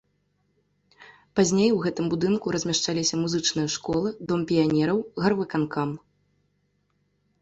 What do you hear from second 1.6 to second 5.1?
у гэтым будынку размяшчаліся музычная школа, дом піянераў,